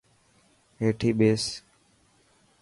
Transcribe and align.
هيٺي 0.81 1.09
ٻيٺس. 1.17 1.45